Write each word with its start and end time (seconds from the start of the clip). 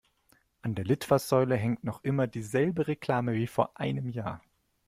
An 0.63 0.73
der 0.73 0.83
Litfaßsäule 0.83 1.55
hängt 1.55 1.83
noch 1.83 2.03
immer 2.03 2.25
dieselbe 2.25 2.87
Reklame 2.87 3.33
wie 3.35 3.45
vor 3.45 3.79
einem 3.79 4.09
Jahr. 4.09 4.41